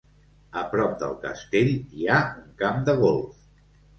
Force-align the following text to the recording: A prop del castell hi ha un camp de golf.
A 0.61 0.61
prop 0.71 0.95
del 1.01 1.11
castell 1.25 1.69
hi 1.99 2.09
ha 2.15 2.23
un 2.39 2.47
camp 2.63 2.83
de 2.89 2.95
golf. 3.05 3.39